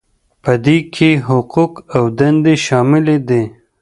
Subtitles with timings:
[0.43, 3.43] په دې کې حقوق او دندې شاملې دي.